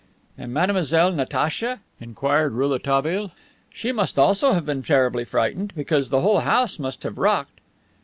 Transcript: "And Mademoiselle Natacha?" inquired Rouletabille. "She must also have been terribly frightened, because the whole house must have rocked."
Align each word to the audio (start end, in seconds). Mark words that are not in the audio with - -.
"And 0.35 0.51
Mademoiselle 0.51 1.11
Natacha?" 1.11 1.81
inquired 1.99 2.53
Rouletabille. 2.53 3.31
"She 3.71 3.91
must 3.91 4.17
also 4.17 4.53
have 4.53 4.65
been 4.65 4.81
terribly 4.81 5.25
frightened, 5.25 5.73
because 5.75 6.09
the 6.09 6.21
whole 6.21 6.39
house 6.39 6.79
must 6.79 7.03
have 7.03 7.19
rocked." 7.19 7.59